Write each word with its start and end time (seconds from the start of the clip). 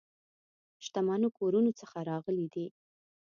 شتمنو 0.85 1.29
کورونو 1.37 1.71
څخه 1.79 1.97
راغلي 2.09 2.47
دي. 2.53 2.65